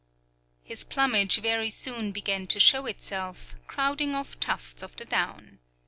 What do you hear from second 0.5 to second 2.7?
His plumage very soon began to